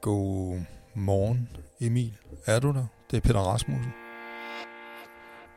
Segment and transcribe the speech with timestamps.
[0.00, 0.60] God
[0.94, 1.48] morgen,
[1.80, 2.12] Emil.
[2.46, 2.86] Er du der?
[3.10, 3.92] Det er Peter Rasmussen.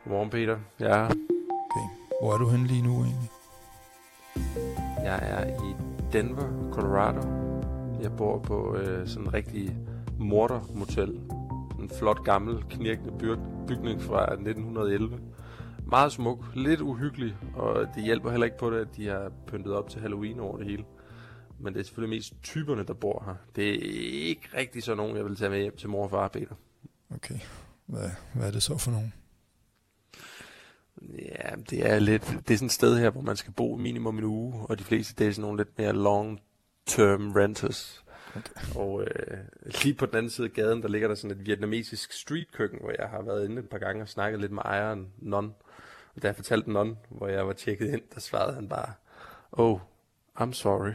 [0.04, 0.58] Godmorgen, Peter.
[0.80, 1.88] Jeg er, Okay.
[2.22, 3.30] Hvor er du henne lige nu egentlig?
[5.04, 5.76] jeg er i
[6.14, 7.28] Denver, Colorado.
[8.02, 9.76] Jeg bor på øh, sådan en rigtig
[10.20, 11.22] mortermotel.
[11.80, 15.20] En flot, gammel, knirkende byg- bygning fra 1911.
[15.88, 19.74] Meget smuk, lidt uhyggelig, og det hjælper heller ikke på det, at de har pyntet
[19.74, 20.86] op til Halloween over det hele.
[21.60, 23.36] Men det er selvfølgelig mest typerne, der bor her.
[23.56, 23.80] Det er
[24.28, 26.56] ikke rigtig så nogen, jeg vil tage med hjem til mor og far, Peter.
[27.16, 27.40] Okay.
[27.86, 29.14] Hvad, hvad er det så for nogen?
[31.02, 34.18] Ja, det er lidt, det er sådan et sted her, hvor man skal bo minimum
[34.18, 38.05] en uge, og de fleste det er sådan nogle lidt mere long-term renters.
[38.76, 39.38] Og øh,
[39.84, 42.94] lige på den anden side af gaden, der ligger der sådan et vietnamesisk streetkøkken, hvor
[43.00, 45.54] jeg har været inde et par gange og snakket lidt med ejeren, Non.
[46.16, 48.94] Og da jeg fortalte Non, hvor jeg var tjekket ind, der svarede han bare,
[49.52, 49.80] oh,
[50.42, 50.94] I'm sorry.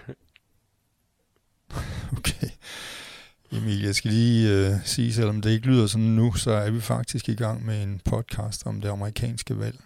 [2.19, 2.49] Okay.
[3.53, 6.81] Emil, jeg skal lige øh, sige, selvom det ikke lyder sådan nu, så er vi
[6.81, 9.79] faktisk i gang med en podcast om det amerikanske valg.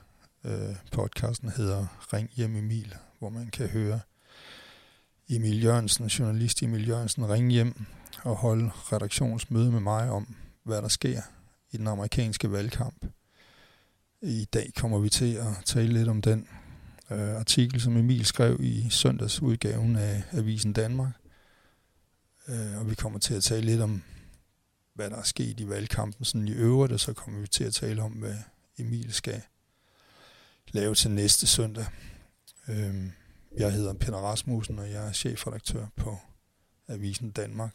[0.45, 4.01] Øh, podcasten hedder Ring hjem Emil, hvor man kan høre
[5.29, 7.87] Emil Jørgensen, journalist Emil Jørgensen, ringe hjem
[8.23, 11.23] og holde redaktionsmøde med mig om, hvad der sker
[11.71, 13.07] i den amerikanske valgkamp.
[14.23, 16.49] I dag kommer vi til at tale lidt om den
[17.11, 21.13] øh, artikel, som Emil skrev i søndagsudgaven af Avisen Danmark.
[22.49, 24.03] Øh, og vi kommer til at tale lidt om,
[24.95, 27.75] hvad der er sket i valgkampen sådan i øvrigt, og så kommer vi til at
[27.75, 28.37] tale om, hvad
[28.79, 29.43] Emil skal
[30.73, 31.87] lave til næste søndag.
[32.69, 33.11] Øh,
[33.59, 36.17] jeg hedder Peter Rasmussen, og jeg er chefredaktør på
[36.89, 37.75] Avisen Danmark.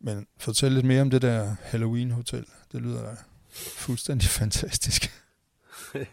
[0.00, 2.46] Men fortæl lidt mere om det der Halloween Hotel.
[2.72, 3.16] Det lyder da
[3.50, 5.10] fuldstændig fantastisk.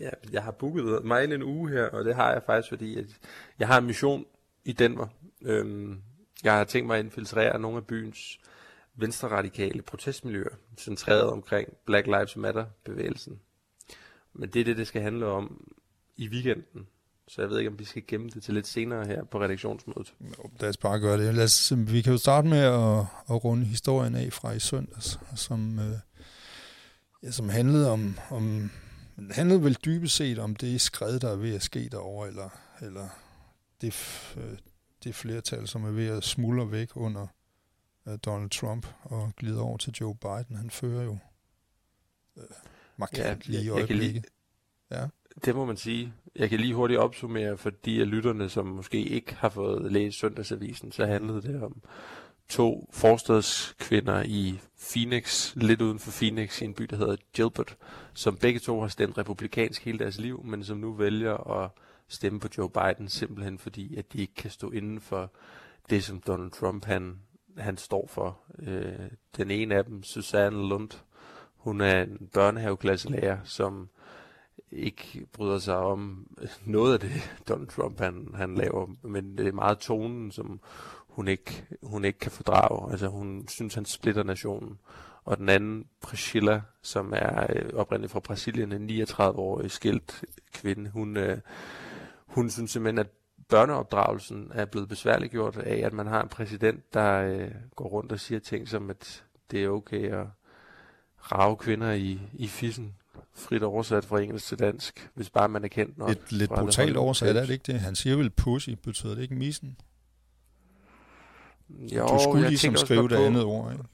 [0.00, 2.98] Ja, jeg har booket mig ind en uge her, og det har jeg faktisk, fordi
[2.98, 3.06] at
[3.58, 4.24] jeg har en mission
[4.64, 5.06] i Denver.
[5.42, 6.02] Øhm,
[6.44, 8.40] jeg har tænkt mig at infiltrere nogle af byens
[8.94, 13.40] venstre-radikale protestmiljøer, centreret omkring Black Lives Matter-bevægelsen.
[14.32, 15.72] Men det er det, det skal handle om
[16.16, 16.86] i weekenden.
[17.34, 20.14] Så jeg ved ikke, om vi skal gemme det til lidt senere her på redaktionsmødet.
[20.20, 21.34] Jo, Lad os bare gøre det.
[21.34, 22.98] Lad os, vi kan jo starte med at,
[23.34, 25.98] at runde historien af fra i søndags, som, øh,
[27.22, 28.70] ja, som handlede om, om
[29.30, 32.48] handlede vel dybest set om det skred, der er ved at ske derovre, eller,
[32.80, 33.08] eller
[33.80, 33.94] det,
[34.36, 34.58] øh,
[35.04, 37.26] det flertal, som er ved at smuldre væk under
[38.08, 40.56] øh, Donald Trump og glide over til Joe Biden.
[40.56, 41.18] Han fører jo
[42.36, 42.44] øh,
[42.96, 44.30] markant Ja, lige i jeg- jeg kan lige- øjeblikket.
[44.90, 45.06] Ja.
[45.44, 46.12] Det må man sige.
[46.36, 50.18] Jeg kan lige hurtigt opsummere for de af lytterne, som måske ikke har fået læst
[50.18, 51.82] Søndagsavisen, så handlede det om
[52.48, 54.60] to forstadskvinder i
[54.92, 57.76] Phoenix, lidt uden for Phoenix, i en by, der hedder Gilbert,
[58.14, 61.70] som begge to har stemt republikansk hele deres liv, men som nu vælger at
[62.08, 65.32] stemme på Joe Biden, simpelthen fordi, at de ikke kan stå inden for
[65.90, 67.18] det, som Donald Trump han,
[67.58, 68.38] han står for.
[68.58, 70.90] Øh, den ene af dem, Susanne Lund,
[71.56, 73.88] hun er en børnehaveklasselærer, som
[74.72, 76.26] ikke bryder sig om
[76.64, 80.60] noget af det, Donald Trump han, han laver, men det er meget tonen, som
[81.08, 82.90] hun ikke, hun ikke kan fordrage.
[82.90, 84.78] Altså hun synes, han splitter nationen.
[85.24, 91.16] Og den anden, Priscilla, som er øh, oprindeligt fra Brasilien, en 39-årig skilt kvinde, hun,
[91.16, 91.38] øh,
[92.26, 93.10] hun synes simpelthen, at
[93.48, 98.20] børneopdragelsen er blevet besværliggjort af, at man har en præsident, der øh, går rundt og
[98.20, 100.26] siger ting som, at det er okay at
[101.18, 102.96] rave kvinder i, i fissen,
[103.34, 106.10] frit oversat fra engelsk til dansk, hvis bare man er kendt nok.
[106.10, 107.80] Et lidt brutalt oversat, er det ikke det?
[107.80, 109.76] Han siger vel pussy, betyder det ikke missen?
[111.68, 113.84] Jo, du skulle jeg ligesom skrive det andet ord, ikke?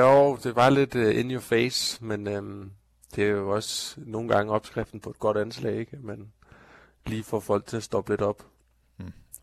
[0.00, 2.72] Jo, det var lidt uh, in your face, men um,
[3.16, 5.96] det er jo også nogle gange opskriften på et godt anslag, ikke?
[5.96, 6.32] Men
[7.06, 8.46] lige får folk til at stoppe lidt op.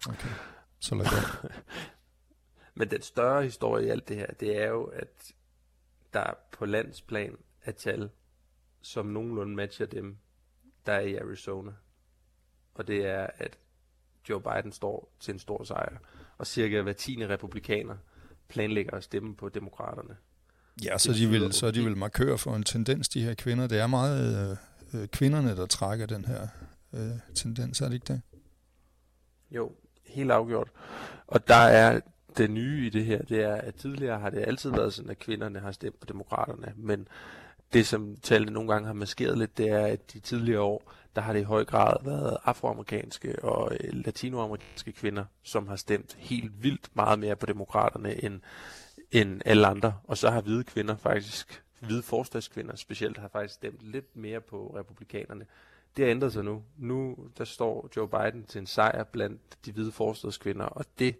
[0.09, 0.29] Okay.
[0.79, 1.05] Så lad.
[2.75, 5.33] Men den større historie i alt det her, det er jo, at
[6.13, 8.09] der på landsplan er tal,
[8.81, 10.17] som nogenlunde matcher dem,
[10.85, 11.71] der er i Arizona.
[12.73, 13.57] Og det er, at
[14.29, 15.97] Joe Biden står til en stor sejr,
[16.37, 17.95] og cirka hver tiende republikaner
[18.47, 20.15] planlægger at stemme på demokraterne.
[20.85, 23.67] Ja, så de, vil, så de vil markøre for en tendens, de her kvinder.
[23.67, 24.51] Det er meget
[24.93, 26.47] øh, øh, kvinderne, der trækker den her
[26.93, 28.21] øh, tendens, er det ikke det?
[29.51, 29.71] Jo,
[30.05, 30.69] helt afgjort.
[31.27, 31.99] Og der er
[32.37, 35.19] det nye i det her, det er, at tidligere har det altid været sådan, at
[35.19, 37.07] kvinderne har stemt på demokraterne, men
[37.73, 41.21] det, som tallene nogle gange har maskeret lidt, det er, at de tidligere år, der
[41.21, 46.63] har det i høj grad været afroamerikanske og øh, latinoamerikanske kvinder, som har stemt helt
[46.63, 48.41] vildt meget mere på demokraterne end,
[49.11, 49.93] end alle andre.
[50.03, 54.75] Og så har hvide kvinder faktisk, hvide forstadskvinder specielt, har faktisk stemt lidt mere på
[54.77, 55.45] republikanerne.
[55.97, 56.63] Det har ændret sig nu.
[56.77, 61.15] Nu der står Joe Biden til en sejr blandt de hvide forstadskvinder, og det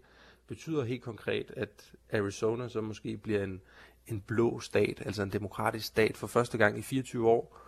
[0.46, 3.60] betyder helt konkret, at Arizona så måske bliver en,
[4.06, 7.58] en blå stat, altså en demokratisk stat for første gang i 24 år.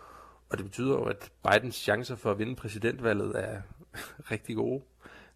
[0.49, 3.61] Og det betyder jo, at Bidens chancer for at vinde præsidentvalget er
[4.31, 4.83] rigtig gode.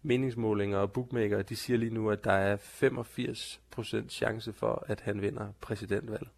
[0.03, 5.21] Meningsmålinger og bookmaker, de siger lige nu, at der er 85% chance for, at han
[5.21, 6.29] vinder præsidentvalget.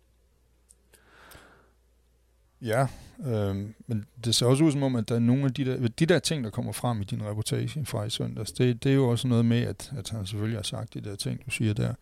[2.62, 2.88] Ja,
[3.26, 3.56] øh,
[3.88, 6.06] men det ser også ud som om, at der er nogle af de der, de
[6.06, 9.10] der ting, der kommer frem i din reportage fra i søndags, det, det er jo
[9.10, 11.94] også noget med, at, at han selvfølgelig har sagt de der ting, du siger der.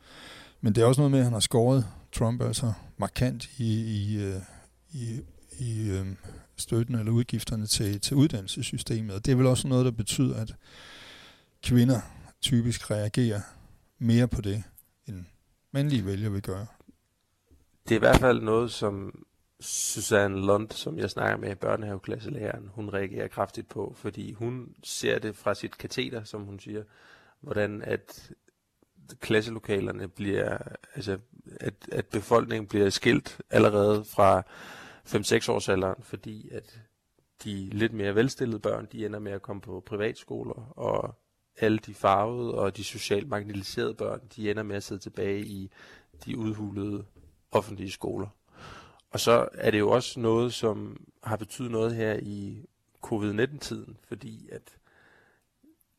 [0.61, 4.23] Men det er også noget med, at han har skåret Trump altså markant i, i,
[4.23, 4.41] øh,
[4.93, 5.21] i,
[5.59, 6.07] i øh,
[6.55, 9.15] støtten eller udgifterne til, til uddannelsessystemet.
[9.15, 10.55] Og det er vel også noget, der betyder, at
[11.63, 11.99] kvinder
[12.41, 13.41] typisk reagerer
[13.97, 14.63] mere på det,
[15.07, 15.25] end
[15.71, 16.67] mandlige vælger vil gøre.
[17.83, 19.25] Det er i hvert fald noget, som
[19.59, 25.35] Susanne Lund, som jeg snakker med, børnehaveklasselæreren, hun reagerer kraftigt på, fordi hun ser det
[25.35, 26.83] fra sit kateter, som hun siger,
[27.41, 28.31] hvordan at
[29.19, 30.57] klasselokalerne bliver,
[30.95, 31.17] altså
[31.59, 34.43] at, at befolkningen bliver skilt allerede fra
[35.07, 36.81] 5-6 års alderen, fordi at
[37.43, 41.15] de lidt mere velstillede børn, de ender med at komme på privatskoler, og
[41.57, 45.71] alle de farvede og de socialt marginaliserede børn, de ender med at sidde tilbage i
[46.25, 47.05] de udhulede
[47.51, 48.27] offentlige skoler.
[49.11, 52.65] Og så er det jo også noget, som har betydet noget her i
[53.01, 54.78] covid-19-tiden, fordi at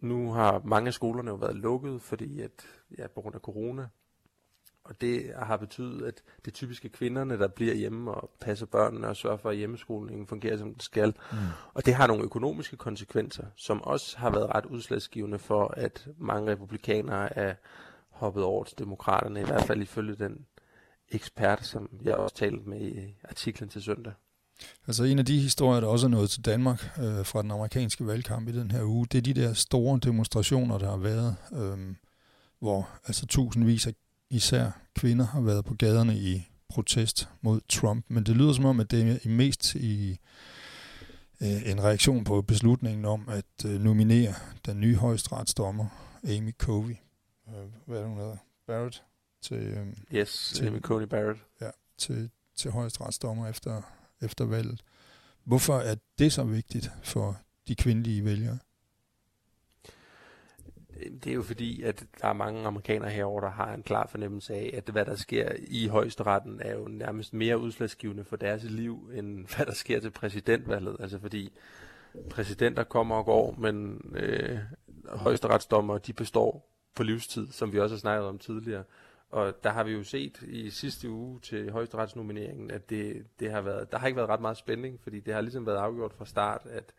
[0.01, 2.51] nu har mange af skolerne jo været lukket, fordi at,
[2.99, 3.89] ja, på grund af corona.
[4.85, 9.17] Og det har betydet, at det typiske kvinderne, der bliver hjemme og passer børnene og
[9.17, 11.15] sørger for, at hjemmeskolingen fungerer, som den skal.
[11.33, 11.39] Mm.
[11.75, 16.53] Og det har nogle økonomiske konsekvenser, som også har været ret udslagsgivende for, at mange
[16.53, 17.55] republikanere er
[18.09, 20.47] hoppet over til demokraterne, i hvert fald ifølge den
[21.09, 24.13] ekspert, som jeg også talte med i artiklen til søndag.
[24.87, 28.07] Altså en af de historier, der også er nået til Danmark øh, fra den amerikanske
[28.07, 31.95] valgkamp i den her uge, det er de der store demonstrationer, der har været, øh,
[32.59, 33.95] hvor altså tusindvis af
[34.31, 38.05] især kvinder har været på gaderne i protest mod Trump.
[38.09, 40.19] Men det lyder som om, at det er mest i
[41.41, 44.35] øh, en reaktion på beslutningen om at øh, nominere
[44.67, 45.87] den nye højesteretsdommer,
[46.25, 46.97] Amy Covey.
[47.49, 47.55] Øh,
[47.87, 48.37] hvad er det, hun hedder?
[48.67, 49.03] Barrett?
[49.43, 51.41] til, øhm, yes, til, Amy Coney Barrett.
[51.61, 53.83] Ja, til, til højesteretsdommer efter,
[54.23, 54.83] efter valget.
[55.45, 57.37] Hvorfor er det så vigtigt for
[57.69, 58.59] de kvindelige vælgere?
[61.25, 64.55] Det er jo fordi, at der er mange amerikanere herover der har en klar fornemmelse
[64.55, 69.11] af, at hvad der sker i højesteretten er jo nærmest mere udslagsgivende for deres liv,
[69.15, 70.97] end hvad der sker til præsidentvalget.
[71.01, 71.53] Altså fordi
[72.31, 74.59] præsidenter kommer og går, men øh,
[75.09, 78.85] højesteretsdommer, de består for livstid, som vi også har snakket om tidligere.
[79.31, 83.61] Og der har vi jo set i sidste uge til højesteretsnomineringen, at det, det har
[83.61, 86.27] været, der har ikke været ret meget spænding, fordi det har ligesom været afgjort fra
[86.27, 86.93] start, at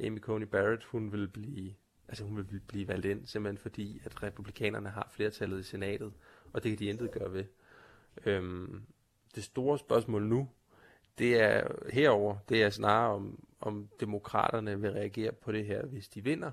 [0.00, 1.74] Amy Coney Barrett, hun vil blive,
[2.08, 6.12] altså hun vil blive valgt ind, simpelthen fordi, at republikanerne har flertallet i senatet,
[6.52, 7.44] og det kan de intet gøre ved.
[8.26, 8.82] Øhm,
[9.34, 10.48] det store spørgsmål nu,
[11.18, 16.08] det er herover, det er snarere om, om demokraterne vil reagere på det her, hvis
[16.08, 16.50] de vinder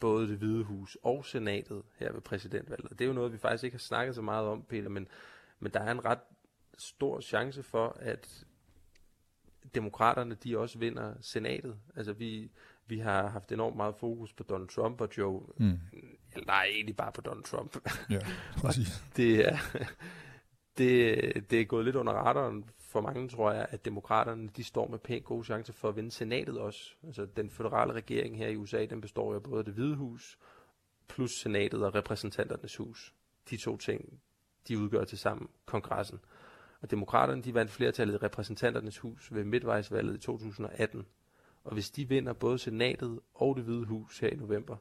[0.00, 2.90] både det hvide hus og senatet her ved præsidentvalget.
[2.90, 5.08] Det er jo noget, vi faktisk ikke har snakket så meget om, Peter, men,
[5.60, 6.18] men der er en ret
[6.78, 8.44] stor chance for, at
[9.74, 11.76] demokraterne, de også vinder senatet.
[11.96, 12.50] Altså vi,
[12.86, 15.42] vi har haft enormt meget fokus på Donald Trump og Joe.
[15.56, 15.78] Mm.
[16.32, 17.76] Eller nej, egentlig bare på Donald Trump.
[18.10, 18.18] Ja,
[18.62, 19.02] præcis.
[19.16, 19.58] det, er,
[20.78, 24.88] det, det er gået lidt under radaren for mange tror jeg, at demokraterne de står
[24.88, 26.94] med pænt gode chancer for at vinde senatet også.
[27.06, 30.38] Altså den føderale regering her i USA, den består af både det hvide hus,
[31.08, 33.14] plus senatet og repræsentanternes hus.
[33.50, 34.20] De to ting,
[34.68, 36.20] de udgør til sammen kongressen.
[36.80, 41.06] Og demokraterne, de vandt flertallet i repræsentanternes hus ved midtvejsvalget i 2018.
[41.64, 44.76] Og hvis de vinder både senatet og det hvide hus her i november,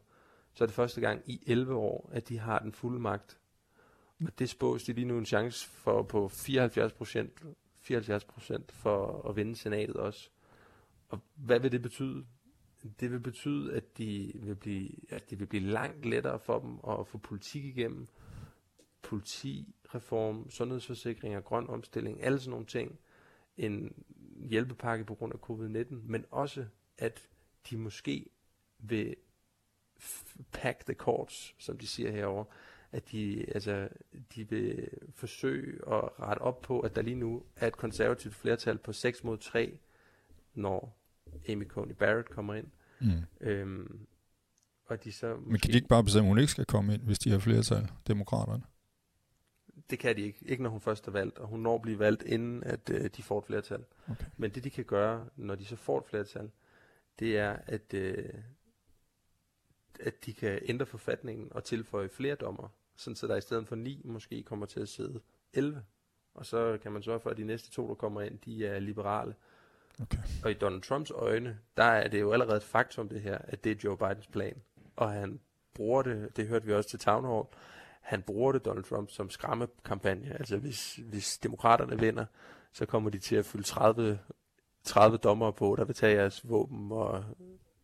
[0.53, 3.39] så er det første gang i 11 år, at de har den fulde magt.
[4.25, 7.43] Og det spås de lige nu en chance for på 74 procent
[7.89, 10.29] 74 procent for at vinde senatet også.
[11.09, 12.25] Og hvad vil det betyde?
[12.99, 16.79] Det vil betyde, at de vil blive, at det vil blive langt lettere for dem
[16.89, 18.07] at få politik igennem.
[19.01, 22.99] Politireform, sundhedsforsikring grøn omstilling, alle sådan nogle ting.
[23.57, 24.03] En
[24.49, 26.65] hjælpepakke på grund af covid-19, men også,
[26.97, 27.27] at
[27.69, 28.29] de måske
[28.79, 29.15] vil
[30.51, 32.45] pack the courts, som de siger herover
[32.91, 33.89] at de, altså,
[34.35, 38.77] de vil forsøge at rette op på, at der lige nu er et konservativt flertal
[38.77, 39.77] på 6 mod 3,
[40.53, 40.97] når
[41.49, 42.67] Amy Coney Barrett kommer ind.
[42.99, 43.11] Mm.
[43.41, 44.07] Øhm,
[44.85, 47.01] og de så Men kan de ikke bare bestemme, at hun ikke skal komme ind,
[47.01, 48.63] hvis de har flertal, demokraterne?
[49.89, 50.39] Det kan de ikke.
[50.45, 53.09] Ikke når hun først er valgt, og hun når at blive valgt, inden at øh,
[53.17, 53.83] de får et flertal.
[54.09, 54.25] Okay.
[54.37, 56.51] Men det de kan gøre, når de så får et flertal,
[57.19, 58.33] det er, at, øh,
[60.01, 63.75] at de kan ændre forfatningen og tilføje flere dommer, sådan så der i stedet for
[63.75, 65.19] 9 måske kommer til at sidde
[65.53, 65.83] 11.
[66.33, 68.79] Og så kan man sørge for, at de næste to, der kommer ind, de er
[68.79, 69.35] liberale.
[70.01, 70.17] Okay.
[70.43, 73.63] Og i Donald Trumps øjne, der er det jo allerede et faktum det her, at
[73.63, 74.61] det er Joe Bidens plan.
[74.95, 75.39] Og han
[75.73, 77.45] bruger det, det hørte vi også til Town Hall,
[78.01, 80.35] han bruger det, Donald Trump, som skræmmekampagne.
[80.39, 82.25] Altså hvis, hvis demokraterne vinder,
[82.73, 84.19] så kommer de til at fylde 30,
[84.83, 87.23] 30 dommer på, der vil tage jeres våben og,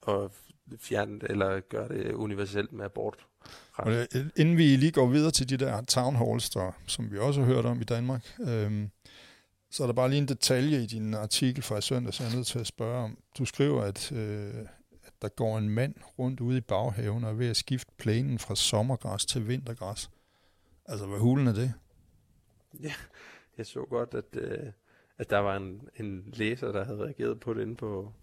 [0.05, 0.31] og
[0.79, 3.25] fjerne eller gøre det universelt med abort.
[3.73, 7.17] Og det, inden vi lige går videre til de der town halls, der, som vi
[7.17, 8.89] også har hørt om i Danmark, øhm,
[9.71, 12.31] så er der bare lige en detalje i din artikel fra i søndag, så jeg
[12.31, 13.17] er nødt til at spørge om.
[13.37, 14.53] Du skriver, at, øh,
[15.03, 18.39] at der går en mand rundt ude i baghaven og er ved at skifte plænen
[18.39, 20.09] fra sommergræs til vintergræs.
[20.85, 21.73] Altså, hvad hulen er det?
[22.79, 22.93] Ja,
[23.57, 24.71] jeg så godt, at, øh,
[25.17, 28.13] at der var en, en læser, der havde reageret på det inde på,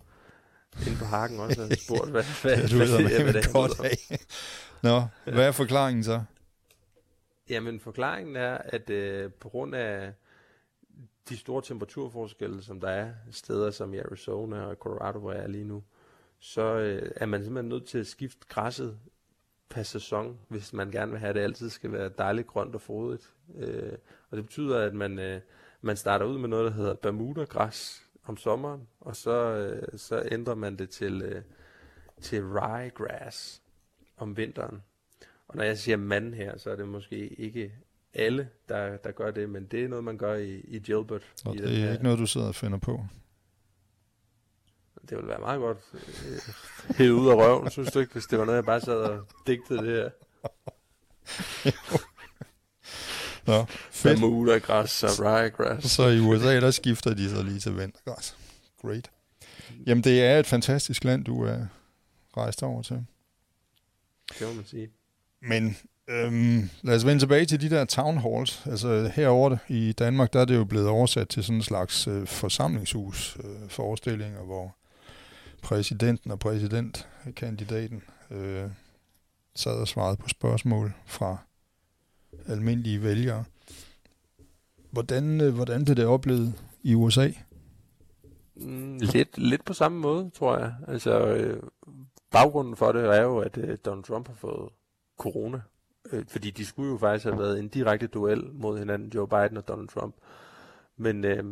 [0.87, 3.85] inde på hakken også, og spurgt, hvad, hvad, ja, du hvad, ved, hvad, hvad det
[3.85, 4.27] af.
[4.83, 6.23] Nå, hvad er forklaringen så?
[7.49, 10.13] Jamen, forklaringen er, at øh, på grund af
[11.29, 15.49] de store temperaturforskelle, som der er steder som i Arizona og Colorado, hvor jeg er
[15.49, 15.83] lige nu,
[16.39, 18.99] så øh, er man simpelthen nødt til at skifte græsset
[19.69, 22.81] per sæson, hvis man gerne vil have, at det altid skal være dejligt grønt og
[22.81, 23.31] frodigt.
[23.59, 23.93] Øh,
[24.31, 25.41] og det betyder, at man, øh,
[25.81, 30.55] man starter ud med noget, der hedder Bermuda-græs om sommeren, og så, øh, så ændrer
[30.55, 31.43] man det til, øh,
[32.21, 33.63] til ryegrass
[34.17, 34.83] om vinteren.
[35.49, 37.73] Og når jeg siger mand her, så er det måske ikke
[38.15, 41.33] alle, der, der gør det, men det er noget, man gør i, i Gilbert.
[41.45, 43.07] Og i det er her, ikke noget, du sidder og finder på.
[45.09, 46.01] Det ville være meget godt øh,
[46.97, 49.27] hævet ud af røven, synes du ikke, hvis det var noget, jeg bare sad og
[49.47, 50.11] digtede det her.
[53.47, 54.21] Nå, fedt.
[54.21, 55.91] Bermuda græs og ryegrass.
[55.91, 58.37] Så i USA, der skifter de så lige til vintergræs.
[58.83, 59.11] Great.
[59.87, 61.67] Jamen, det er et fantastisk land, du er
[62.37, 63.05] rejst over til.
[64.39, 64.89] Det må man sige.
[65.43, 65.77] Men
[66.09, 68.63] øhm, lad os vende tilbage til de der town halls.
[68.67, 72.27] Altså herovre i Danmark, der er det jo blevet oversat til sådan en slags øh,
[72.27, 74.77] forsamlingshus øh, forestillinger, hvor
[75.63, 78.65] præsidenten og præsidentkandidaten øh,
[79.55, 81.37] sad og svarede på spørgsmål fra
[82.47, 83.45] almindelige vælgere.
[84.91, 87.31] Hvordan, øh, hvordan blev det oplevet i USA?
[88.55, 90.75] Mm, lidt, lidt på samme måde, tror jeg.
[90.89, 91.63] Altså, øh,
[92.31, 94.69] baggrunden for det er jo, at øh, Donald Trump har fået
[95.19, 95.61] corona.
[96.13, 99.57] Øh, fordi de skulle jo faktisk have været en direkte duel mod hinanden, Joe Biden
[99.57, 100.15] og Donald Trump.
[100.97, 101.45] Men øh,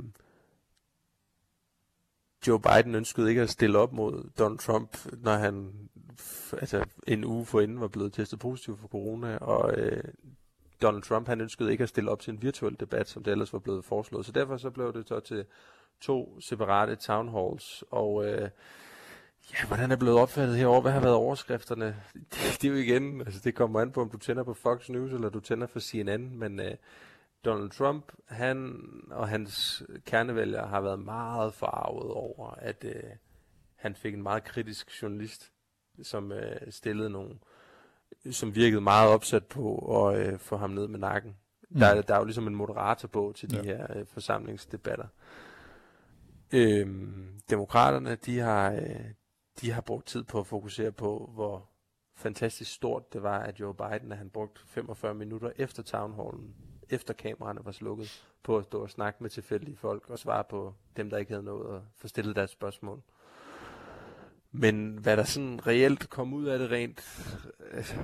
[2.47, 5.73] Joe Biden ønskede ikke at stille op mod Donald Trump, når han
[6.53, 10.05] altså en uge forinden var blevet testet positiv for corona, og øh,
[10.83, 13.53] Donald Trump han ønskede ikke at stille op til en virtuel debat, som det ellers
[13.53, 14.27] var blevet foreslået.
[14.27, 15.45] Så derfor så blev det så til
[16.01, 18.51] to separate town halls, og øh,
[19.53, 20.81] ja, hvordan er blevet opfattet herovre?
[20.81, 21.87] Hvad har været overskrifterne?
[22.15, 24.89] Det, det er jo igen, altså det kommer an på, om du tænder på Fox
[24.89, 26.75] News, eller du tænder for CNN, men øh,
[27.45, 33.11] Donald Trump, han og hans kernevælgere har været meget farvet over, at øh,
[33.77, 35.53] han fik en meget kritisk journalist,
[36.03, 37.39] som øh, stillede nogle,
[38.31, 39.77] som virkede meget opsat på
[40.07, 41.37] at øh, få ham ned med nakken.
[41.71, 41.79] Mm.
[41.79, 43.63] Der, er- der er jo ligesom en moderator på til de Ja.
[43.63, 45.07] her øh, forsamlingsdebatter.
[46.53, 49.05] Øhm, demokraterne, de har, øh,
[49.61, 51.69] de har brugt tid på at fokusere på, hvor
[52.17, 56.55] fantastisk stort det var, at Joe Biden, at han brugte 45 minutter efter townhallen,
[56.89, 60.75] efter kameraerne var slukket, på at stå og snakke med tilfældige folk og svare på
[60.97, 63.03] dem, der ikke havde nået at få stillet deres spørgsmål.
[64.53, 67.27] Men hvad der sådan reelt kom ud af det rent,
[67.73, 67.95] altså,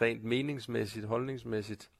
[0.00, 1.90] rent meningsmæssigt, holdningsmæssigt,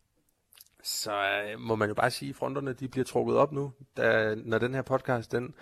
[0.82, 3.72] så øh, må man jo bare sige, at fronterne de bliver trukket op nu.
[3.96, 5.54] Da, når den her podcast den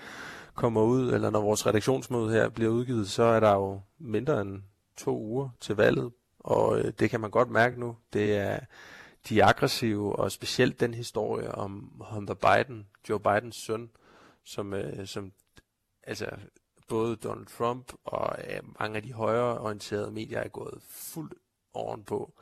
[0.54, 4.62] kommer ud, eller når vores redaktionsmøde her bliver udgivet, så er der jo mindre end
[4.96, 7.96] to uger til valget, og øh, det kan man godt mærke nu.
[8.12, 8.60] Det er
[9.28, 13.90] de er aggressive, og specielt den historie om Hunter Biden, Joe Bidens søn,
[14.44, 15.32] som, øh, som
[16.02, 16.26] altså
[16.88, 21.34] både Donald Trump og øh, mange af de højreorienterede medier er gået fuldt
[21.74, 22.34] ovenpå.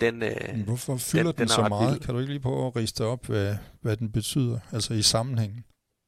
[0.00, 1.92] Den, øh, Hvorfor fylder den, den den så meget?
[1.92, 2.00] vild.
[2.00, 5.64] Kan du ikke lige prøve at riste op, hvad, hvad den betyder, altså i sammenhængen,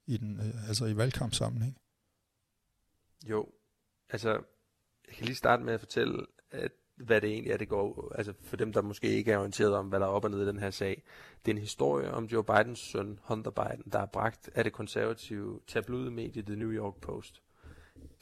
[0.07, 1.77] i den, øh, altså i valgkampssammenhæng?
[3.29, 3.49] Jo,
[4.09, 4.31] altså,
[5.09, 8.33] jeg kan lige starte med at fortælle, at, hvad det egentlig er, det går, altså
[8.43, 10.47] for dem, der måske ikke er orienteret om, hvad der er op og ned i
[10.47, 11.03] den her sag.
[11.45, 14.73] Det er en historie om Joe Bidens søn, Hunter Biden, der er bragt af det
[14.73, 17.43] konservative tabloidmedie The New York Post.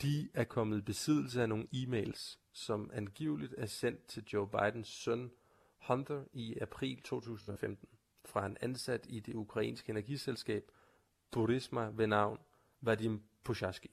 [0.02, 4.88] De er kommet i besiddelse af nogle e-mails, som angiveligt er sendt til Joe Bidens
[4.88, 5.30] søn,
[5.78, 7.88] Hunter, i april 2015,
[8.24, 10.70] fra en ansat i det ukrainske energiselskab
[11.30, 12.38] Burisma ved navn
[12.80, 13.90] Vadim Pushaski.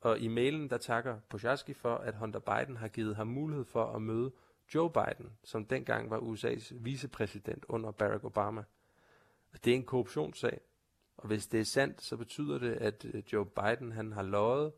[0.00, 3.84] Og i mailen, der takker Poshaski for, at Hunter Biden har givet ham mulighed for
[3.84, 4.32] at møde
[4.74, 8.64] Joe Biden, som dengang var USA's vicepræsident under Barack Obama.
[9.52, 10.60] Og det er en korruptionssag.
[11.16, 14.72] Og hvis det er sandt, så betyder det, at øh, Joe Biden han har løjet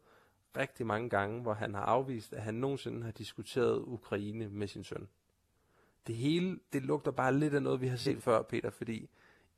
[0.56, 4.84] rigtig mange gange, hvor han har afvist, at han nogensinde har diskuteret Ukraine med sin
[4.84, 5.08] søn.
[6.06, 9.08] Det hele, det lugter bare lidt af noget, vi har set før, Peter, fordi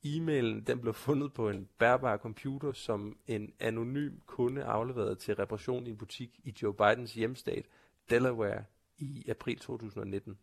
[0.05, 5.87] e-mailen, den blev fundet på en bærbar computer, som en anonym kunde afleverede til reparation
[5.87, 7.67] i en butik i Joe Bidens hjemstat,
[8.11, 8.65] Delaware,
[8.99, 10.39] i april 2019.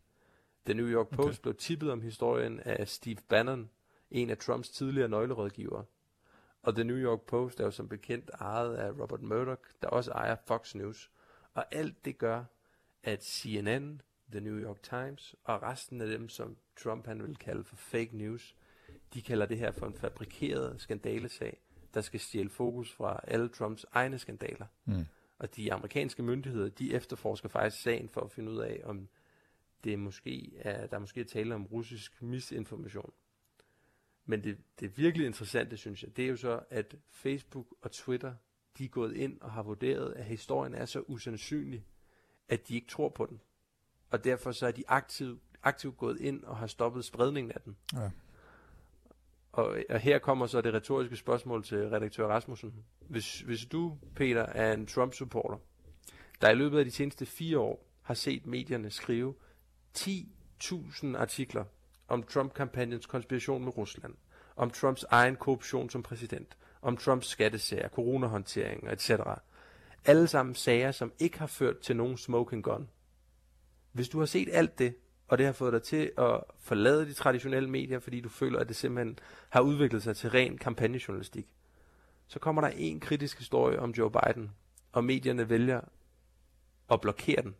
[0.65, 1.41] The New York Post okay.
[1.41, 3.69] blev tippet om historien af Steve Bannon,
[4.11, 5.85] en af Trumps tidligere nøglerådgivere.
[6.61, 10.11] Og The New York Post er jo som bekendt ejet af Robert Murdoch, der også
[10.11, 11.11] ejer Fox News.
[11.53, 12.43] Og alt det gør,
[13.03, 14.01] at CNN,
[14.31, 18.17] The New York Times og resten af dem, som Trump han vil kalde for fake
[18.17, 18.55] news,
[19.13, 21.61] de kalder det her for en fabrikeret skandalesag,
[21.93, 24.65] der skal stjæle fokus fra alle Trumps egne skandaler.
[24.85, 25.05] Mm.
[25.39, 29.09] Og de amerikanske myndigheder, de efterforsker faktisk sagen for at finde ud af, om
[29.83, 33.11] det måske er, der måske er tale om russisk misinformation.
[34.29, 38.33] Men det, det virkelig interessante, synes jeg, det er jo så, at Facebook og Twitter,
[38.77, 41.85] de er gået ind og har vurderet, at historien er så usandsynlig,
[42.49, 43.41] at de ikke tror på den.
[44.09, 47.77] Og derfor så er de aktivt, aktivt gået ind og har stoppet spredningen af den.
[47.93, 48.11] Ja.
[49.51, 52.73] Og, og her kommer så det retoriske spørgsmål til redaktør Rasmussen.
[53.07, 55.57] Hvis, hvis du, Peter, er en Trump-supporter,
[56.41, 59.35] der i løbet af de seneste fire år har set medierne skrive
[59.97, 61.65] 10.000 artikler
[62.09, 64.13] om Trump-kampagnens konspiration med Rusland,
[64.55, 69.11] om Trumps egen korruption som præsident, om Trumps skattesager, coronahåndtering etc.
[70.05, 72.89] Alle sammen sager, som ikke har ført til nogen smoking gun.
[73.91, 74.95] Hvis du har set alt det,
[75.27, 78.67] og det har fået dig til at forlade de traditionelle medier, fordi du føler, at
[78.67, 81.47] det simpelthen har udviklet sig til ren kampagnejournalistik,
[82.27, 84.51] så kommer der en kritisk historie om Joe Biden,
[84.91, 85.81] og medierne vælger
[86.91, 87.55] at blokere den.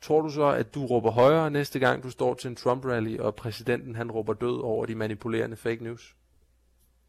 [0.00, 3.34] Tror du så, at du råber højere næste gang, du står til en Trump-rally, og
[3.34, 6.14] præsidenten han råber død over de manipulerende fake news?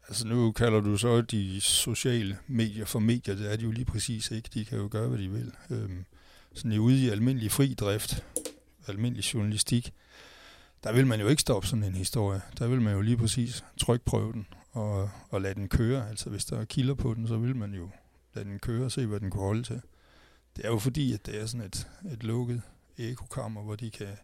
[0.08, 3.84] Altså nu kalder du så de sociale medier for medier, det er de jo lige
[3.84, 4.50] præcis ikke.
[4.54, 5.52] De kan jo gøre, hvad de vil.
[5.70, 6.04] Øhm,
[6.54, 8.24] sådan ude i almindelig fri drift,
[8.86, 9.92] almindelig journalistik,
[10.84, 12.40] der vil man jo ikke stoppe sådan en historie.
[12.58, 16.08] Der vil man jo lige præcis trykprøve den og, og lade den køre.
[16.08, 17.90] Altså hvis der er kilder på den, så vil man jo
[18.34, 19.80] lade den køre og se, hvad den kunne holde til.
[20.56, 22.62] Det er jo fordi, at det er sådan et, et lukket
[22.98, 24.16] ekokammer, hvor de kan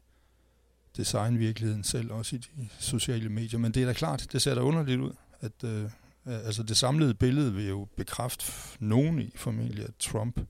[0.96, 3.58] designe virkeligheden selv, også i de sociale medier.
[3.58, 5.90] Men det er da klart, det ser da underligt ud, at øh,
[6.26, 10.40] altså det samlede billede vil jo bekræfte nogen i formentlig, at Trump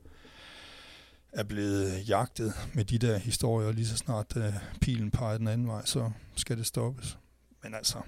[1.32, 4.42] er blevet jagtet med de der historier, lige så snart uh,
[4.80, 7.18] pilen peger den anden vej, så skal det stoppes.
[7.62, 7.98] Men altså,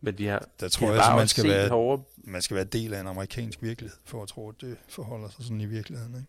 [0.00, 2.02] men de har, der tror de jeg, at man skal, være, herovre.
[2.16, 5.44] man skal være del af en amerikansk virkelighed, for at tro, at det forholder sig
[5.44, 6.14] sådan i virkeligheden.
[6.14, 6.26] Ikke?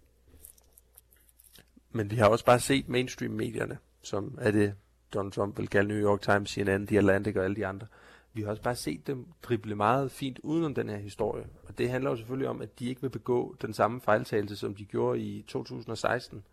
[1.96, 4.74] Men vi har også bare set mainstream-medierne, som er det,
[5.14, 7.88] Donald Trump vil kalde New York Times, CNN, The Atlantic og alle de andre.
[8.34, 11.46] Vi har også bare set dem drible meget fint udenom den her historie.
[11.64, 14.76] Og det handler jo selvfølgelig om, at de ikke vil begå den samme fejltagelse, som
[14.76, 16.44] de gjorde i 2016.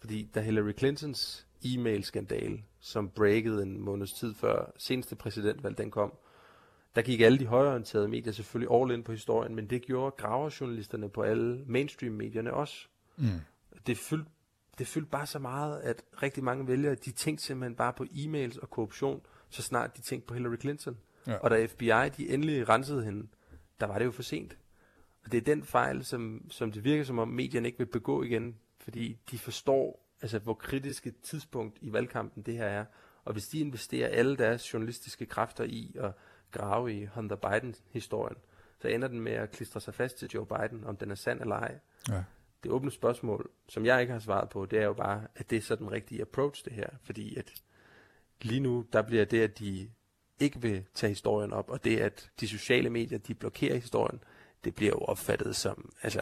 [0.00, 6.12] Fordi da Hillary Clintons e-mail-skandal, som breakede en måneds tid før seneste præsidentvalg, den kom,
[6.94, 11.08] der gik alle de højreorienterede medier selvfølgelig all in på historien, men det gjorde graverjournalisterne
[11.08, 12.88] på alle mainstream-medierne også.
[13.16, 13.26] Mm.
[13.86, 14.30] Det fyldte
[14.78, 18.58] det fyldte bare så meget, at rigtig mange vælgere, de tænkte simpelthen bare på e-mails
[18.62, 20.98] og korruption, så snart de tænkte på Hillary Clinton.
[21.26, 21.36] Ja.
[21.36, 23.28] Og da FBI de endelig rensede hende,
[23.80, 24.56] der var det jo for sent.
[25.24, 28.22] Og det er den fejl, som, som det virker som om medierne ikke vil begå
[28.22, 32.84] igen, fordi de forstår, altså, hvor kritisk et tidspunkt i valgkampen det her er.
[33.24, 36.12] Og hvis de investerer alle deres journalistiske kræfter i at
[36.50, 38.36] grave i Hunter Biden-historien,
[38.78, 41.40] så ender den med at klistre sig fast til Joe Biden, om den er sand
[41.40, 41.78] eller ej.
[42.08, 42.22] Ja.
[42.62, 45.58] Det åbne spørgsmål, som jeg ikke har svaret på, det er jo bare, at det
[45.58, 46.88] er så den rigtige approach, det her.
[47.02, 47.52] Fordi at
[48.42, 49.90] lige nu, der bliver det, at de
[50.40, 54.20] ikke vil tage historien op, og det, at de sociale medier, de blokerer historien,
[54.64, 56.20] det bliver jo opfattet som altså,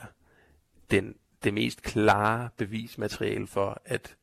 [0.90, 4.16] den, det mest klare bevismateriale for, at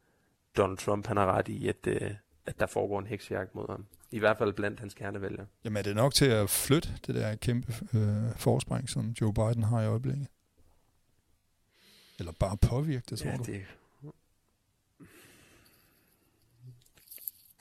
[0.57, 2.11] Donald Trump han har ret i, at, øh,
[2.45, 3.85] at der foregår en heksejagt mod ham.
[4.11, 5.45] I hvert fald blandt hans kernevælgere.
[5.63, 9.63] Jamen er det nok til at flytte det der kæmpe øh, forspring, som Joe Biden
[9.63, 10.27] har i øjeblikket?
[12.21, 13.43] Eller bare påvirke det, tror ja, du?
[13.43, 13.65] Det,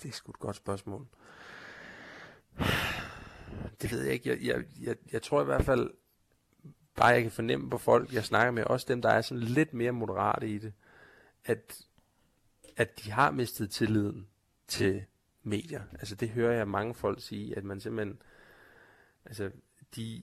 [0.03, 1.07] det er sgu et godt spørgsmål.
[3.83, 4.29] Det ved jeg ikke.
[4.29, 5.90] Jeg, jeg, jeg, jeg tror i hvert fald,
[6.94, 9.75] bare jeg kan fornemme på folk, jeg snakker med, også dem, der er sådan lidt
[9.75, 10.73] mere moderate i det,
[11.44, 11.83] at,
[12.77, 14.29] at de har mistet tilliden
[14.68, 15.05] til
[15.42, 15.83] medier.
[15.92, 18.23] Altså det hører jeg mange folk sige, at man simpelthen,
[19.25, 19.51] altså
[19.96, 20.23] de,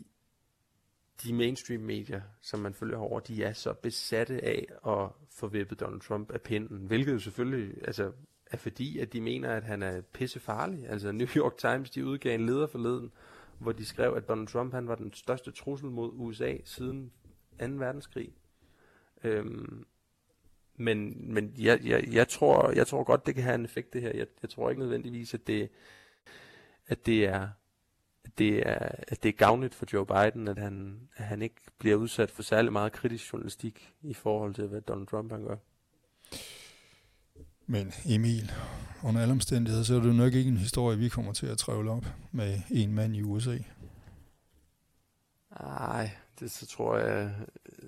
[1.23, 5.79] de mainstream medier, som man følger over, de er så besatte af at få vippet
[5.79, 8.11] Donald Trump af pinden, hvilket jo selvfølgelig altså,
[8.51, 10.89] er fordi, at de mener, at han er pissefarlig.
[10.89, 13.11] Altså New York Times, de udgav en leder forleden,
[13.59, 17.11] hvor de skrev, at Donald Trump han var den største trussel mod USA siden
[17.59, 17.65] 2.
[17.65, 18.33] verdenskrig.
[19.23, 19.85] Øhm,
[20.75, 24.01] men men jeg, jeg, jeg, tror, jeg tror godt, det kan have en effekt, det
[24.01, 24.11] her.
[24.13, 25.69] Jeg, jeg tror ikke nødvendigvis, at det,
[26.87, 27.49] at det er
[28.37, 31.95] det er, at det er gavnligt for Joe Biden, at han, at han ikke bliver
[31.95, 35.55] udsat for særlig meget kritisk journalistik i forhold til, hvad Donald Trump han gør.
[37.65, 38.51] Men Emil,
[39.03, 41.91] under alle omstændigheder, så er det nok ikke en historie, vi kommer til at trævle
[41.91, 43.57] op med en mand i USA.
[45.61, 46.09] Nej,
[46.39, 47.35] det så tror jeg,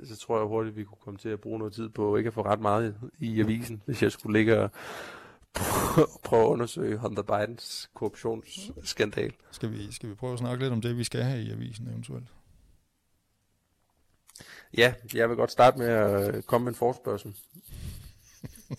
[0.03, 2.33] så tror jeg hurtigt, vi kunne komme til at bruge noget tid på ikke at
[2.33, 4.71] få ret meget i avisen, hvis jeg skulle ligge og
[6.23, 9.33] prøve at undersøge Hunter Bidens korruptionsskandal.
[9.51, 11.87] Skal vi, skal vi prøve at snakke lidt om det, vi skal have i avisen
[11.87, 12.27] eventuelt?
[14.77, 17.35] Ja, jeg vil godt starte med at komme med en forspørgsel.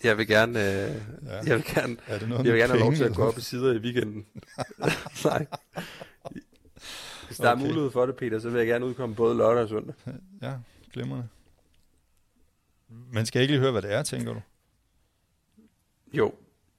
[0.03, 1.35] Jeg vil gerne, øh, ja.
[1.45, 3.37] jeg vil gerne, er det noget jeg vil gerne have lov til at gå op
[3.37, 4.25] i sider i weekenden.
[5.25, 5.45] Nej.
[7.27, 7.63] Hvis der okay.
[7.63, 9.95] er mulighed for det, Peter, så vil jeg gerne udkomme både lørdag og søndag.
[10.41, 10.53] Ja,
[10.93, 11.27] glimrende.
[12.89, 14.41] Men skal ikke lige høre, hvad det er, tænker du?
[16.13, 16.33] Jo.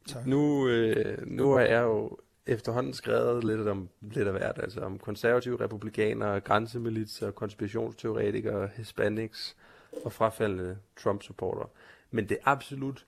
[0.06, 0.26] Tak.
[0.26, 4.98] Nu, øh, nu har jeg jo efterhånden skrevet lidt om lidt af hvert, altså om
[4.98, 9.56] konservative republikanere, grænsemilitser, konspirationsteoretikere, hispanics
[10.04, 11.70] og frafaldende Trump-supporter.
[12.10, 13.06] Men det absolut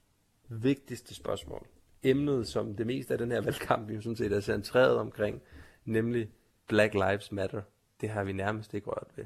[0.49, 1.67] vigtigste spørgsmål,
[2.03, 5.43] emnet som det meste af den her valgkamp jo sådan set er centreret omkring,
[5.85, 6.31] nemlig
[6.69, 7.63] Black Lives Matter,
[8.01, 9.25] det har vi nærmest ikke rørt ved.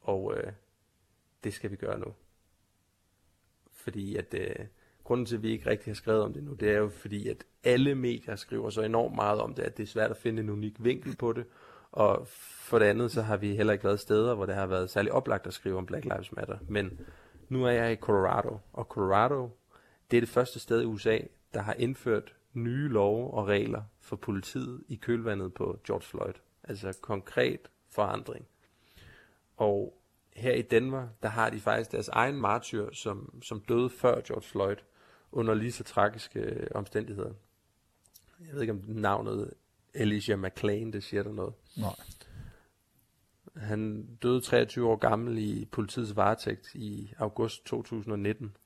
[0.00, 0.52] Og øh,
[1.44, 2.14] det skal vi gøre nu.
[3.72, 4.66] Fordi at øh,
[5.04, 7.28] grunden til, at vi ikke rigtig har skrevet om det nu, det er jo fordi,
[7.28, 10.42] at alle medier skriver så enormt meget om det, at det er svært at finde
[10.42, 11.44] en unik vinkel på det.
[11.92, 14.90] Og for det andet, så har vi heller ikke været steder, hvor det har været
[14.90, 16.58] særlig oplagt at skrive om Black Lives Matter.
[16.68, 17.00] Men
[17.48, 19.50] nu er jeg i Colorado, og Colorado,
[20.10, 21.18] det er det første sted i USA,
[21.54, 26.34] der har indført nye love og regler for politiet i kølvandet på George Floyd.
[26.64, 28.46] Altså konkret forandring.
[29.56, 29.98] Og
[30.36, 34.42] her i Denver, der har de faktisk deres egen martyr, som, som døde før George
[34.42, 34.76] Floyd,
[35.34, 37.32] under lige så tragiske omstændigheder.
[38.40, 39.50] Jeg ved ikke, om navnet
[39.94, 41.54] Elijah McClain, det siger der noget.
[41.76, 41.94] Nej.
[43.56, 48.56] Han døde 23 år gammel i politiets varetægt i august 2019.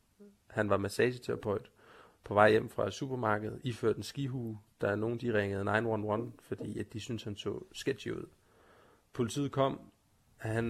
[0.47, 1.71] Han var massageterapeut
[2.25, 4.59] på vej hjem fra supermarkedet, iført en skihue.
[4.81, 8.27] Der er nogen, de ringede 911, fordi at de syntes, han så sketchy ud.
[9.13, 9.81] Politiet kom,
[10.37, 10.65] han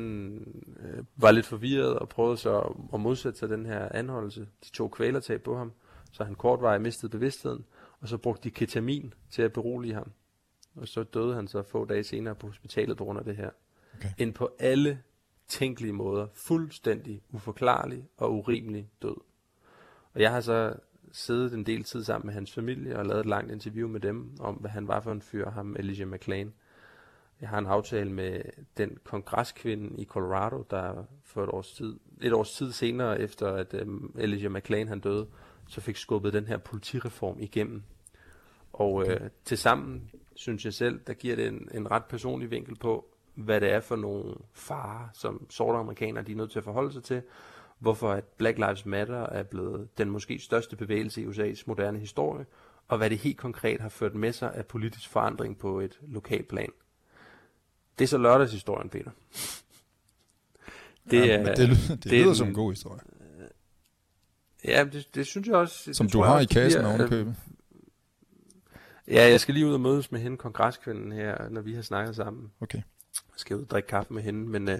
[0.80, 4.40] øh, var lidt forvirret og prøvede så at, at modsætte sig den her anholdelse.
[4.40, 5.72] De tog kvælertag på ham,
[6.10, 7.64] så han kortvarigt mistede bevidstheden,
[8.00, 10.12] og så brugte de ketamin til at berolige ham.
[10.74, 13.50] Og så døde han så få dage senere på hospitalet på grund af det her.
[13.94, 14.08] Okay.
[14.18, 15.02] En på alle
[15.48, 19.16] tænkelige måder fuldstændig uforklarlig og urimelig død.
[20.14, 20.74] Og jeg har så
[21.12, 24.36] siddet en del tid sammen med hans familie og lavet et langt interview med dem
[24.40, 26.52] om, hvad han var for en fyr, ham Elijah McClain.
[27.40, 28.40] Jeg har en aftale med
[28.76, 33.74] den kongreskvinde i Colorado, der for et års tid, et års tid senere, efter at
[33.74, 35.26] um, Elijah McClain han døde,
[35.68, 37.82] så fik skubbet den her politireform igennem.
[38.72, 42.76] Og øh, til sammen synes jeg selv, der giver det en, en ret personlig vinkel
[42.76, 46.64] på, hvad det er for nogle farer, som sorte amerikanere de er nødt til at
[46.64, 47.22] forholde sig til,
[47.78, 52.46] hvorfor at Black Lives Matter er blevet den måske største bevægelse i USA's moderne historie,
[52.88, 56.48] og hvad det helt konkret har ført med sig af politisk forandring på et lokalt
[56.48, 56.70] plan.
[57.98, 59.10] Det er så lørdagshistorien, Peter.
[61.10, 63.00] Det, ja, er, det, lyder, det, det lyder som en god historie.
[64.64, 65.92] Ja, det, det synes jeg også.
[65.92, 67.36] Som du har i kassen ovenkøbet.
[69.08, 72.16] Ja, jeg skal lige ud og mødes med hende, kongreskvinden her, når vi har snakket
[72.16, 72.50] sammen.
[72.60, 72.78] Okay.
[73.14, 74.74] Jeg skal ud og drikke kaffe med hende, men uh,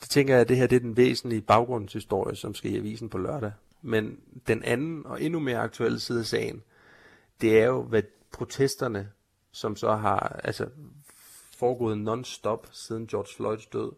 [0.00, 3.08] det tænker jeg, at det her det er den væsentlige baggrundshistorie, som skal i avisen
[3.08, 3.52] på lørdag.
[3.82, 6.62] Men den anden og endnu mere aktuelle side af sagen,
[7.40, 9.08] det er jo, hvad protesterne,
[9.52, 10.68] som så har altså,
[11.56, 13.92] foregået non-stop siden George Floyds død,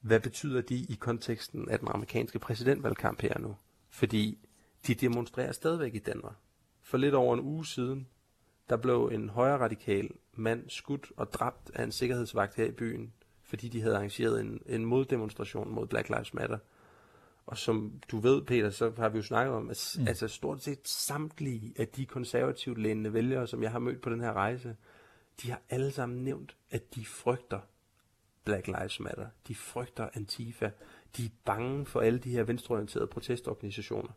[0.00, 3.56] hvad betyder de i konteksten af den amerikanske præsidentvalgkamp her nu?
[3.90, 4.38] Fordi
[4.86, 6.34] de demonstrerer stadigvæk i Danmark.
[6.82, 8.08] For lidt over en uge siden,
[8.68, 13.12] der blev en højre radikal mand skudt og dræbt af en sikkerhedsvagt her i byen,
[13.42, 16.58] fordi de havde arrangeret en, en moddemonstration mod Black Lives Matter.
[17.46, 20.08] Og som du ved, Peter, så har vi jo snakket om, at mm.
[20.08, 24.20] altså stort set samtlige af de konservativt lænende vælgere, som jeg har mødt på den
[24.20, 24.76] her rejse,
[25.42, 27.60] de har alle sammen nævnt, at de frygter
[28.44, 29.26] Black Lives Matter.
[29.48, 30.70] De frygter Antifa.
[31.16, 34.12] De er bange for alle de her venstreorienterede protestorganisationer.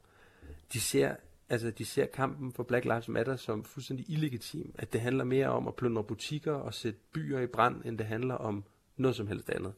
[0.73, 1.15] De ser,
[1.49, 4.75] altså, de ser kampen for Black Lives Matter som fuldstændig illegitim.
[4.77, 8.05] At det handler mere om at plyndre butikker og sætte byer i brand, end det
[8.05, 8.63] handler om
[8.97, 9.73] noget som helst andet.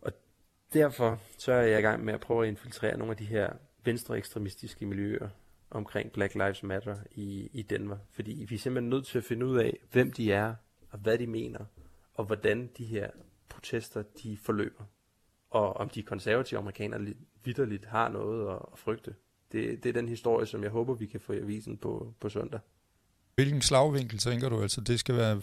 [0.00, 0.12] Og
[0.72, 3.52] derfor så er jeg i gang med at prøve at infiltrere nogle af de her
[3.84, 5.28] venstre ekstremistiske miljøer
[5.70, 7.98] omkring Black Lives Matter i, i Denver.
[8.10, 10.54] Fordi vi er simpelthen nødt til at finde ud af, hvem de er,
[10.90, 11.64] og hvad de mener,
[12.14, 13.10] og hvordan de her
[13.48, 14.84] protester de forløber.
[15.50, 19.14] Og om de konservative amerikanere vidderligt har noget at, at frygte.
[19.52, 22.28] Det, det er den historie, som jeg håber, vi kan få i avisen på, på
[22.28, 22.60] søndag.
[23.34, 24.62] Hvilken slagvinkel tænker du?
[24.62, 25.40] Altså, det skal være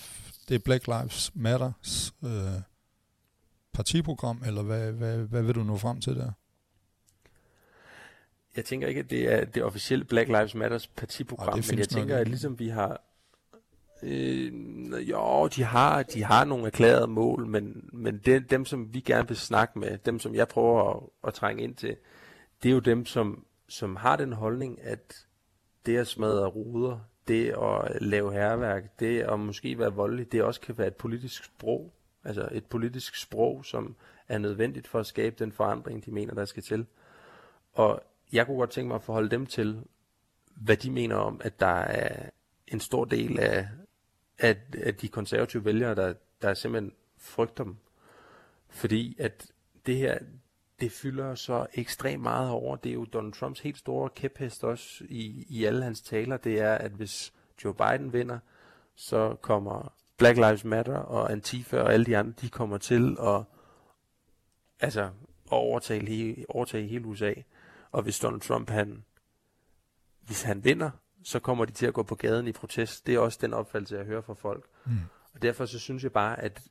[0.49, 2.29] det er Black Lives Matters øh,
[3.73, 6.31] partiprogram, eller hvad, hvad, hvad vil du nå frem til der?
[8.55, 12.17] Jeg tænker ikke, at det er det officielle Black Lives Matters partiprogram, men jeg tænker,
[12.17, 13.01] at ligesom vi har...
[14.03, 14.53] Øh,
[15.09, 19.27] jo, de har, de har nogle erklærede mål, men, men det, dem, som vi gerne
[19.27, 21.95] vil snakke med, dem, som jeg prøver at, at trænge ind til,
[22.63, 25.25] det er jo dem, som, som har den holdning, at
[25.85, 30.61] det at smadre ruder, det at lave herværk, det at måske være voldelig, det også
[30.61, 31.93] kan være et politisk sprog.
[32.23, 33.95] Altså et politisk sprog, som
[34.27, 36.85] er nødvendigt for at skabe den forandring, de mener, der skal til.
[37.73, 39.81] Og jeg kunne godt tænke mig at forholde dem til,
[40.55, 42.29] hvad de mener om, at der er
[42.67, 43.67] en stor del af,
[44.39, 47.77] at, at de konservative vælgere, der, der simpelthen frygter dem.
[48.69, 49.51] Fordi at
[49.85, 50.17] det her,
[50.79, 52.75] det fylder så ekstremt meget over.
[52.75, 56.37] Det er jo Donald Trumps helt store kæphest også i, i alle hans taler.
[56.37, 58.39] Det er, at hvis Joe Biden vinder,
[58.95, 63.43] så kommer Black Lives Matter og Antifa og alle de andre, de kommer til at,
[64.79, 65.11] altså, at
[65.51, 67.33] overtage, overtage hele USA.
[67.91, 69.03] Og hvis Donald Trump, han,
[70.21, 70.89] hvis han vinder,
[71.23, 73.07] så kommer de til at gå på gaden i protest.
[73.07, 74.65] Det er også den opfattelse, jeg hører fra folk.
[74.85, 74.91] Mm.
[75.33, 76.61] Og derfor så synes jeg bare, at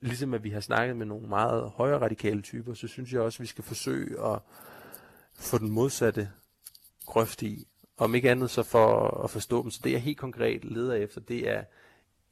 [0.00, 3.36] ligesom at vi har snakket med nogle meget højere radikale typer, så synes jeg også,
[3.36, 4.38] at vi skal forsøge at
[5.34, 6.30] få den modsatte
[7.06, 7.66] grøft i.
[7.96, 9.70] Om ikke andet så for at forstå dem.
[9.70, 11.64] Så det jeg helt konkret leder efter, det er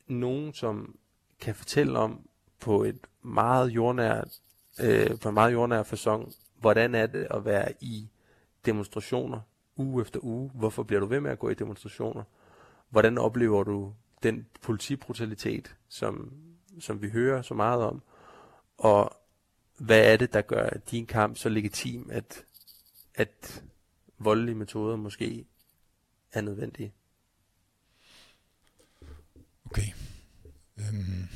[0.07, 0.97] nogen, som
[1.41, 2.29] kan fortælle om
[2.61, 4.29] på et meget jordnært,
[4.81, 8.09] øh, på en meget jordnær fasong, hvordan er det at være i
[8.67, 9.41] demonstrationer
[9.77, 10.51] uge efter uge.
[10.55, 12.23] Hvorfor bliver du ved med at gå i demonstrationer?
[12.91, 16.33] Hvordan oplever du den politibrutalitet, som,
[16.81, 18.03] som vi hører så meget om?
[18.79, 19.17] Og
[19.79, 22.45] hvad er det, der gør din kamp så legitim, at,
[23.15, 23.65] at
[24.19, 25.47] voldelige metoder måske
[26.33, 26.93] er nødvendige?
[29.65, 29.87] Okay.
[30.79, 31.29] Øhm,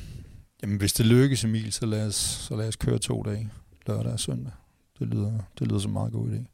[0.63, 3.53] jamen, hvis det lykkes, Emil, så lad os, så lad os køre to dage,
[3.87, 4.53] lørdag og søndag.
[4.99, 6.45] Det lyder, det lyder som en meget god idé.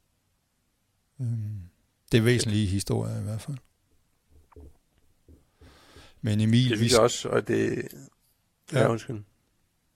[1.20, 1.60] Øhm,
[2.14, 3.56] det er væsentlige historie i hvert fald.
[6.22, 6.70] Men Emil...
[6.70, 7.88] Det synes jeg også, og det...
[8.72, 9.22] Ja, ja undskyld.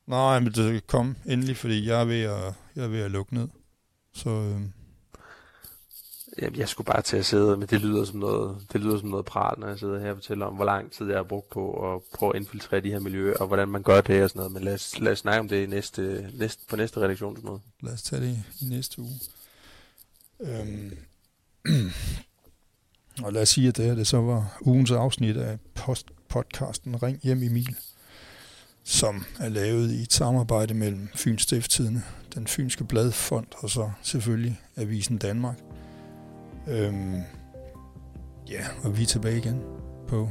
[0.06, 3.34] Nej, men det kom endelig, fordi jeg er ved at, jeg er ved at lukke
[3.34, 3.48] ned.
[4.14, 4.30] Så...
[4.30, 4.72] Øhm,
[6.42, 9.08] Jamen, jeg skulle bare til at sidde, men det lyder som noget, det lyder som
[9.08, 11.48] noget pral, når jeg sidder her og fortæller om, hvor lang tid jeg har brugt
[11.48, 14.40] på at prøve at infiltrere de her miljøer, og hvordan man gør det og sådan
[14.40, 14.52] noget.
[14.52, 17.60] Men lad os, lad os snakke om det i næste, næste, på næste redaktionsmøde.
[17.80, 19.20] Lad os tage det i næste uge.
[20.40, 20.98] Øhm,
[23.24, 27.02] og lad os sige, at det her det så var ugens afsnit af post podcasten
[27.02, 27.76] Ring hjem Emil,
[28.84, 32.02] som er lavet i et samarbejde mellem Fyns Stifttidene,
[32.34, 35.58] den Fynske Bladfond og så selvfølgelig Avisen Danmark.
[36.68, 37.20] Øhm,
[38.50, 39.62] ja, og vi er tilbage igen
[40.08, 40.30] på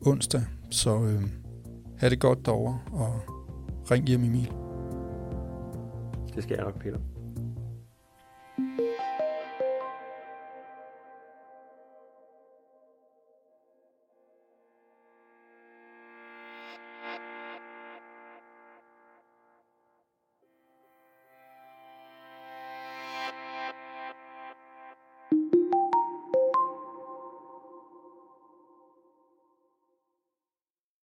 [0.00, 1.30] onsdag, så øhm,
[1.98, 3.20] have det godt derovre, og
[3.90, 4.52] ring hjem Emil.
[6.34, 6.98] Det skal jeg nok, Peter.